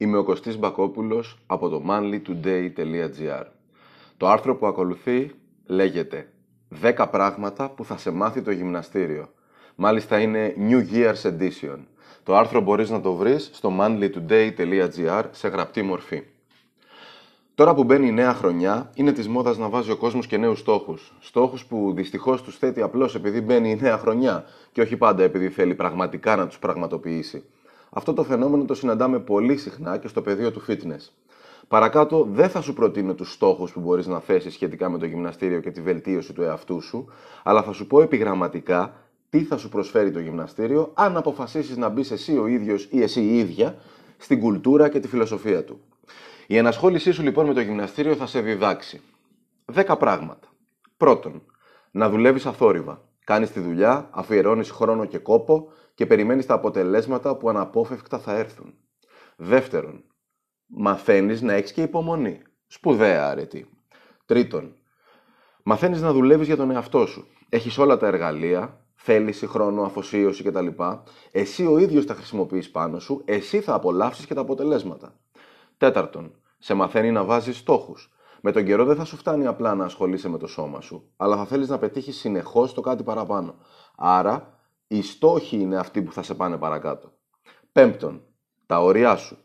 Είμαι 0.00 0.16
ο 0.16 0.24
Κωστής 0.24 0.58
Μπακόπουλος 0.58 1.38
από 1.46 1.68
το 1.68 1.82
manlytoday.gr 1.88 3.44
Το 4.16 4.28
άρθρο 4.28 4.56
που 4.56 4.66
ακολουθεί 4.66 5.30
λέγεται 5.66 6.28
10 6.82 7.06
πράγματα 7.10 7.70
που 7.70 7.84
θα 7.84 7.96
σε 7.96 8.10
μάθει 8.10 8.42
το 8.42 8.50
γυμναστήριο. 8.50 9.28
Μάλιστα 9.74 10.20
είναι 10.20 10.54
New 10.58 10.84
Year's 10.92 11.22
Edition. 11.22 11.78
Το 12.22 12.36
άρθρο 12.36 12.60
μπορείς 12.60 12.90
να 12.90 13.00
το 13.00 13.14
βρεις 13.14 13.50
στο 13.52 13.72
manlytoday.gr 13.80 15.24
σε 15.30 15.48
γραπτή 15.48 15.82
μορφή. 15.82 16.22
Τώρα 17.54 17.74
που 17.74 17.84
μπαίνει 17.84 18.06
η 18.06 18.12
νέα 18.12 18.34
χρονιά, 18.34 18.90
είναι 18.94 19.12
της 19.12 19.28
μόδας 19.28 19.58
να 19.58 19.68
βάζει 19.68 19.90
ο 19.90 19.96
κόσμος 19.96 20.26
και 20.26 20.36
νέους 20.36 20.58
στόχους. 20.58 21.14
Στόχους 21.20 21.64
που 21.64 21.92
δυστυχώς 21.96 22.42
τους 22.42 22.58
θέτει 22.58 22.82
απλώς 22.82 23.14
επειδή 23.14 23.40
μπαίνει 23.40 23.70
η 23.70 23.78
νέα 23.80 23.98
χρονιά 23.98 24.44
και 24.72 24.80
όχι 24.80 24.96
πάντα 24.96 25.22
επειδή 25.22 25.48
θέλει 25.48 25.74
πραγματικά 25.74 26.36
να 26.36 26.46
τους 26.46 26.58
πραγματοποιήσει. 26.58 27.44
Αυτό 27.90 28.12
το 28.12 28.24
φαινόμενο 28.24 28.64
το 28.64 28.74
συναντάμε 28.74 29.18
πολύ 29.18 29.56
συχνά 29.56 29.98
και 29.98 30.08
στο 30.08 30.22
πεδίο 30.22 30.50
του 30.52 30.62
fitness. 30.68 31.10
Παρακάτω, 31.68 32.26
δεν 32.30 32.48
θα 32.48 32.60
σου 32.60 32.72
προτείνω 32.72 33.14
τους 33.14 33.32
στόχους 33.32 33.72
που 33.72 33.80
μπορείς 33.80 34.06
να 34.06 34.20
θέσεις 34.20 34.52
σχετικά 34.54 34.90
με 34.90 34.98
το 34.98 35.06
γυμναστήριο 35.06 35.60
και 35.60 35.70
τη 35.70 35.80
βελτίωση 35.80 36.32
του 36.32 36.42
εαυτού 36.42 36.80
σου, 36.80 37.08
αλλά 37.42 37.62
θα 37.62 37.72
σου 37.72 37.86
πω 37.86 38.02
επιγραμματικά 38.02 38.94
τι 39.30 39.42
θα 39.42 39.56
σου 39.56 39.68
προσφέρει 39.68 40.10
το 40.10 40.18
γυμναστήριο 40.18 40.90
αν 40.94 41.16
αποφασίσεις 41.16 41.76
να 41.76 41.88
μπεις 41.88 42.10
εσύ 42.10 42.38
ο 42.38 42.46
ίδιος 42.46 42.88
ή 42.90 43.02
εσύ 43.02 43.20
η 43.20 43.38
ίδια 43.38 43.76
στην 44.16 44.40
κουλτούρα 44.40 44.88
και 44.88 45.00
τη 45.00 45.08
φιλοσοφία 45.08 45.64
του. 45.64 45.80
Η 46.46 46.56
ενασχόλησή 46.56 47.12
σου 47.12 47.22
λοιπόν 47.22 47.46
με 47.46 47.54
το 47.54 47.60
γυμναστήριο 47.60 48.14
θα 48.14 48.26
σε 48.26 48.40
διδάξει 48.40 49.00
10 49.74 49.94
πράγματα. 49.98 50.48
Πρώτον, 50.96 51.42
να 51.90 52.08
δουλεύεις 52.10 52.46
αθόρυβα. 52.46 53.07
Κάνεις 53.28 53.50
τη 53.50 53.60
δουλειά, 53.60 54.08
αφιερώνεις 54.10 54.70
χρόνο 54.70 55.04
και 55.04 55.18
κόπο 55.18 55.72
και 55.94 56.06
περιμένεις 56.06 56.46
τα 56.46 56.54
αποτελέσματα 56.54 57.36
που 57.36 57.48
αναπόφευκτα 57.48 58.18
θα 58.18 58.34
έρθουν. 58.34 58.74
Δεύτερον, 59.36 60.04
μαθαίνεις 60.66 61.42
να 61.42 61.52
έχεις 61.52 61.72
και 61.72 61.82
υπομονή. 61.82 62.42
Σπουδαία 62.66 63.28
αρετή. 63.28 63.68
Τρίτον, 64.26 64.74
μαθαίνεις 65.62 66.00
να 66.00 66.12
δουλεύεις 66.12 66.46
για 66.46 66.56
τον 66.56 66.70
εαυτό 66.70 67.06
σου. 67.06 67.26
Έχεις 67.48 67.78
όλα 67.78 67.96
τα 67.96 68.06
εργαλεία, 68.06 68.86
θέληση, 68.94 69.46
χρόνο, 69.46 69.82
αφοσίωση 69.82 70.42
κτλ. 70.42 70.68
Εσύ 71.30 71.66
ο 71.66 71.78
ίδιος 71.78 72.06
τα 72.06 72.14
χρησιμοποιείς 72.14 72.70
πάνω 72.70 72.98
σου, 72.98 73.22
εσύ 73.24 73.60
θα 73.60 73.74
απολαύσεις 73.74 74.26
και 74.26 74.34
τα 74.34 74.40
αποτελέσματα. 74.40 75.20
Τέταρτον, 75.76 76.34
σε 76.58 76.74
μαθαίνει 76.74 77.10
να 77.10 77.24
βάζεις 77.24 77.56
στόχους. 77.56 78.12
Με 78.42 78.52
τον 78.52 78.64
καιρό 78.64 78.84
δεν 78.84 78.96
θα 78.96 79.04
σου 79.04 79.16
φτάνει 79.16 79.46
απλά 79.46 79.74
να 79.74 79.84
ασχολείσαι 79.84 80.28
με 80.28 80.38
το 80.38 80.46
σώμα 80.46 80.80
σου, 80.80 81.12
αλλά 81.16 81.36
θα 81.36 81.44
θέλεις 81.44 81.68
να 81.68 81.78
πετύχεις 81.78 82.16
συνεχώς 82.16 82.74
το 82.74 82.80
κάτι 82.80 83.02
παραπάνω. 83.02 83.54
Άρα, 83.96 84.58
οι 84.86 85.02
στόχοι 85.02 85.56
είναι 85.56 85.76
αυτοί 85.76 86.02
που 86.02 86.12
θα 86.12 86.22
σε 86.22 86.34
πάνε 86.34 86.56
παρακάτω. 86.56 87.12
Πέμπτον, 87.72 88.22
τα 88.66 88.82
όρια 88.82 89.16
σου. 89.16 89.36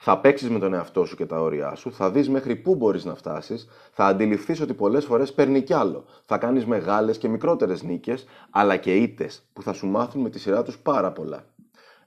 Θα 0.00 0.20
παίξεις 0.20 0.50
με 0.50 0.58
τον 0.58 0.74
εαυτό 0.74 1.04
σου 1.04 1.16
και 1.16 1.26
τα 1.26 1.40
όρια 1.40 1.74
σου, 1.74 1.92
θα 1.92 2.10
δεις 2.10 2.28
μέχρι 2.28 2.56
πού 2.56 2.74
μπορείς 2.74 3.04
να 3.04 3.14
φτάσεις, 3.14 3.68
θα 3.92 4.06
αντιληφθείς 4.06 4.60
ότι 4.60 4.74
πολλές 4.74 5.04
φορές 5.04 5.34
παίρνει 5.34 5.62
κι 5.62 5.72
άλλο. 5.72 6.04
Θα 6.24 6.38
κάνεις 6.38 6.66
μεγάλες 6.66 7.18
και 7.18 7.28
μικρότερες 7.28 7.82
νίκες, 7.82 8.26
αλλά 8.50 8.76
και 8.76 8.96
ήττες 8.96 9.48
που 9.52 9.62
θα 9.62 9.72
σου 9.72 9.86
μάθουν 9.86 10.20
με 10.20 10.30
τη 10.30 10.38
σειρά 10.38 10.62
τους 10.62 10.78
πάρα 10.78 11.12
πολλά. 11.12 11.44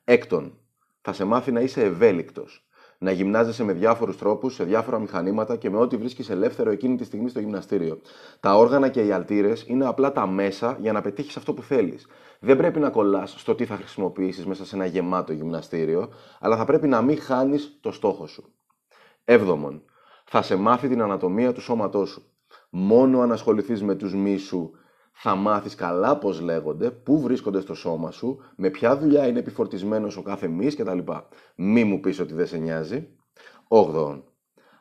Έκτον, 0.04 0.58
θα 1.02 1.14
σε 1.14 1.24
μάθει 1.24 1.52
να 1.52 1.60
είσαι 1.60 1.84
ευέλικτος 1.84 2.66
να 3.04 3.12
γυμνάζεσαι 3.12 3.64
με 3.64 3.74
διάφορους 3.74 4.18
τρόπους, 4.18 4.54
σε 4.54 4.64
διάφορα 4.64 5.00
μηχανήματα 5.00 5.56
και 5.56 5.70
με 5.70 5.78
ό,τι 5.78 5.98
βρίσκεις 5.98 6.30
ελεύθερο 6.30 6.72
εκείνη 6.72 6.96
τη 6.96 7.04
στιγμή 7.04 7.30
στο 7.30 7.40
γυμναστήριο. 7.40 8.00
Τα 8.40 8.58
όργανα 8.58 8.90
και 8.90 9.06
οι 9.06 9.12
αλτήρες 9.12 9.64
είναι 9.68 9.86
απλά 9.86 10.12
τα 10.12 10.28
μέσα 10.28 10.78
για 10.82 10.92
να 10.92 11.02
πετύχεις 11.02 11.38
αυτό 11.38 11.54
που 11.54 11.62
θέλεις. 11.62 12.08
Δεν 12.40 12.58
πρέπει 12.58 12.80
να 12.80 12.90
κολλάς 12.90 13.36
στο 13.38 13.56
τι 13.56 13.66
θα 13.66 13.76
χρησιμοποιήσεις 13.76 14.46
μέσα 14.46 14.66
σε 14.66 14.76
ένα 14.76 14.86
γεμάτο 14.86 15.34
γυμναστήριο, 15.34 16.10
αλλά 16.40 16.58
θα 16.58 16.66
πρέπει 16.66 16.88
να 16.88 17.02
μην 17.02 17.22
χάνεις 17.22 17.78
το 17.82 17.92
στόχο 17.92 18.28
σου. 18.28 18.54
Έβδομον, 19.24 19.84
θα 20.26 20.42
σε 20.42 20.56
μάθει 20.56 20.88
την 20.88 21.02
ανατομία 21.02 21.54
του 21.54 21.62
σώματός 21.62 22.10
σου. 22.10 22.24
Μόνο 22.70 23.20
αν 23.22 23.32
ασχοληθείς 23.32 23.84
με 23.84 23.96
τους 23.96 24.16
μη 24.16 24.38
σου 24.38 24.72
θα 25.12 25.36
μάθεις 25.36 25.76
καλά 25.76 26.18
πώς 26.18 26.40
λέγονται, 26.40 26.92
πού 26.92 27.22
βρίσκονται 27.22 27.62
στο 27.62 27.74
σώμα 27.74 28.12
σου, 28.12 28.40
με 28.56 28.70
ποια 28.70 28.98
δουλειά 28.98 29.28
είναι 29.28 29.40
επιφορτισμένος 29.40 30.18
ο 30.18 30.22
κάθε 30.22 30.48
μυς 30.48 30.76
κτλ. 30.76 31.00
Μη 31.56 31.84
μου 31.84 32.00
πεις 32.00 32.20
ότι 32.20 32.34
δεν 32.34 32.48
σε 32.48 32.58
νοιάζει. 32.58 33.08
8. 33.68 34.24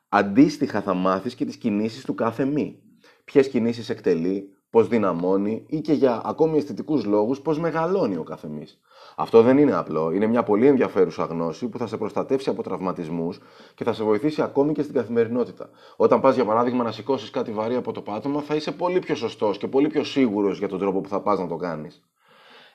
Αντίστοιχα 0.08 0.82
θα 0.82 0.94
μάθεις 0.94 1.34
και 1.34 1.44
τις 1.44 1.56
κινήσεις 1.56 2.04
του 2.04 2.14
κάθε 2.14 2.44
μη. 2.44 2.82
Ποιες 3.24 3.48
κινήσεις 3.48 3.88
εκτελεί, 3.88 4.48
πώς 4.70 4.88
δυναμώνει 4.88 5.64
ή 5.66 5.80
και 5.80 5.92
για 5.92 6.22
ακόμη 6.24 6.58
αισθητικούς 6.58 7.04
λόγους 7.04 7.40
πώς 7.40 7.58
μεγαλώνει 7.58 8.16
ο 8.16 8.22
κάθε 8.22 8.48
μυς. 8.48 8.80
Αυτό 9.16 9.42
δεν 9.42 9.58
είναι 9.58 9.74
απλό. 9.74 10.10
Είναι 10.10 10.26
μια 10.26 10.42
πολύ 10.42 10.66
ενδιαφέρουσα 10.66 11.24
γνώση 11.24 11.68
που 11.68 11.78
θα 11.78 11.86
σε 11.86 11.96
προστατεύσει 11.96 12.50
από 12.50 12.62
τραυματισμούς 12.62 13.40
και 13.74 13.84
θα 13.84 13.92
σε 13.92 14.04
βοηθήσει 14.04 14.42
ακόμη 14.42 14.72
και 14.72 14.82
στην 14.82 14.94
καθημερινότητα. 14.94 15.70
Όταν 15.96 16.20
πας, 16.20 16.34
για 16.34 16.44
παράδειγμα, 16.44 16.84
να 16.84 16.92
σηκώσεις 16.92 17.30
κάτι 17.30 17.52
βαρύ 17.52 17.74
από 17.74 17.92
το 17.92 18.02
πάτωμα, 18.02 18.40
θα 18.40 18.54
είσαι 18.54 18.72
πολύ 18.72 18.98
πιο 18.98 19.14
σωστός 19.14 19.58
και 19.58 19.68
πολύ 19.68 19.88
πιο 19.88 20.04
σίγουρος 20.04 20.58
για 20.58 20.68
τον 20.68 20.78
τρόπο 20.78 21.00
που 21.00 21.08
θα 21.08 21.20
πας 21.20 21.38
να 21.38 21.46
το 21.46 21.56
κάνεις. 21.56 22.02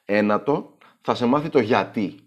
Ένατο, 0.06 0.77
θα 1.01 1.16
σε 1.16 1.25
μάθει 1.25 1.50
το 1.50 1.59
γιατί. 1.59 2.19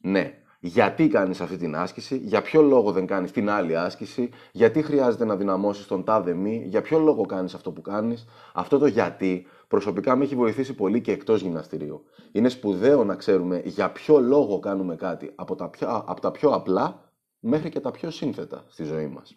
Ναι, 0.00 0.39
γιατί 0.62 1.08
κάνεις 1.08 1.40
αυτή 1.40 1.56
την 1.56 1.76
άσκηση, 1.76 2.16
για 2.16 2.42
ποιο 2.42 2.62
λόγο 2.62 2.92
δεν 2.92 3.06
κάνεις 3.06 3.30
την 3.30 3.50
άλλη 3.50 3.76
άσκηση, 3.76 4.30
γιατί 4.52 4.82
χρειάζεται 4.82 5.24
να 5.24 5.36
δυναμώσεις 5.36 5.86
τον 5.86 6.04
τάδε 6.04 6.34
μη, 6.34 6.64
για 6.66 6.80
ποιο 6.80 6.98
λόγο 6.98 7.26
κάνεις 7.26 7.54
αυτό 7.54 7.72
που 7.72 7.80
κάνεις. 7.80 8.26
Αυτό 8.54 8.78
το 8.78 8.86
γιατί 8.86 9.46
προσωπικά 9.68 10.16
με 10.16 10.24
έχει 10.24 10.34
βοηθήσει 10.34 10.74
πολύ 10.74 11.00
και 11.00 11.12
εκτός 11.12 11.40
γυμναστηρίου. 11.40 12.04
Είναι 12.32 12.48
σπουδαίο 12.48 13.04
να 13.04 13.14
ξέρουμε 13.14 13.62
για 13.64 13.90
ποιο 13.90 14.20
λόγο 14.20 14.58
κάνουμε 14.58 14.96
κάτι 14.96 15.32
από 15.34 15.54
τα 15.54 15.68
πιο, 15.68 16.04
από 16.06 16.20
τα 16.20 16.30
πιο 16.30 16.50
απλά 16.50 17.12
μέχρι 17.38 17.68
και 17.68 17.80
τα 17.80 17.90
πιο 17.90 18.10
σύνθετα 18.10 18.64
στη 18.68 18.84
ζωή 18.84 19.06
μας. 19.06 19.36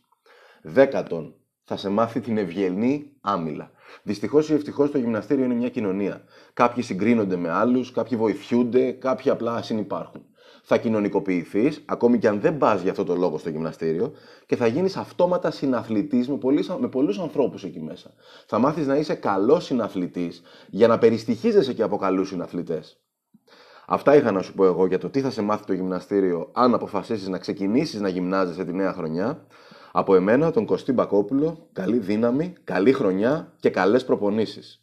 Δέκατον, 0.61 1.35
θα 1.63 1.77
σε 1.77 1.89
μάθει 1.89 2.19
την 2.19 2.37
ευγενή 2.37 3.11
άμυλα. 3.21 3.71
Δυστυχώς 4.03 4.49
ή 4.49 4.53
ευτυχώς 4.53 4.91
το 4.91 4.97
γυμναστήριο 4.97 5.45
είναι 5.45 5.53
μια 5.53 5.69
κοινωνία. 5.69 6.23
Κάποιοι 6.53 6.83
συγκρίνονται 6.83 7.35
με 7.35 7.49
άλλους, 7.49 7.91
κάποιοι 7.91 8.17
βοηθιούνται, 8.17 8.91
κάποιοι 8.91 9.31
απλά 9.31 9.61
συνυπάρχουν 9.61 10.25
θα 10.65 10.77
κοινωνικοποιηθείς, 10.77 11.81
ακόμη 11.85 12.17
και 12.17 12.27
αν 12.27 12.39
δεν 12.39 12.57
πας 12.57 12.81
για 12.81 12.91
αυτό 12.91 13.03
το 13.03 13.15
λόγο 13.15 13.37
στο 13.37 13.49
γυμναστήριο, 13.49 14.11
και 14.45 14.55
θα 14.55 14.67
γίνεις 14.67 14.97
αυτόματα 14.97 15.51
συναθλητής 15.51 16.27
με, 16.27 16.37
με 16.79 16.87
πολλούς 16.87 17.19
ανθρώπους 17.19 17.63
εκεί 17.63 17.79
μέσα. 17.81 18.13
Θα 18.45 18.59
μάθεις 18.59 18.87
να 18.87 18.95
είσαι 18.95 19.13
καλός 19.13 19.65
συναθλητής 19.65 20.41
για 20.69 20.87
να 20.87 20.97
περιστοιχίζεσαι 20.97 21.73
και 21.73 21.83
από 21.83 21.97
καλούς 21.97 22.27
συναθλητές. 22.27 22.97
Αυτά 23.87 24.15
είχα 24.15 24.31
να 24.31 24.41
σου 24.41 24.53
πω 24.53 24.65
εγώ 24.65 24.85
για 24.85 24.97
το 24.97 25.09
τι 25.09 25.21
θα 25.21 25.29
σε 25.29 25.41
μάθει 25.41 25.65
το 25.65 25.73
γυμναστήριο 25.73 26.49
αν 26.53 26.73
αποφασίσεις 26.73 27.27
να 27.27 27.37
ξεκινήσεις 27.37 28.01
να 28.01 28.07
γυμνάζεσαι 28.07 28.65
τη 28.65 28.73
νέα 28.73 28.93
χρονιά. 28.93 29.45
Από 29.91 30.15
εμένα, 30.15 30.51
τον 30.51 30.65
Κωστή 30.65 30.91
Μπακόπουλο, 30.91 31.67
καλή 31.73 31.97
δύναμη, 31.97 32.53
καλή 32.63 32.91
χρονιά 32.93 33.53
και 33.59 33.69
καλές 33.69 34.05
προπονήσεις. 34.05 34.82